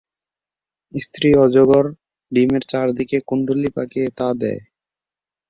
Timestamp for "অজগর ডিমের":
1.35-2.63